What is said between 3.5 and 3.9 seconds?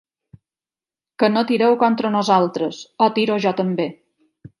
també!